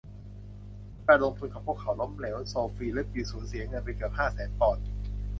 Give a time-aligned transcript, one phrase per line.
[0.95, 4.85] เมื่อการลงทุนของพวกเขาล้มเหลวโซฟีและบิล สูญเสียเงินไปเกือบห้าแสนปอนด์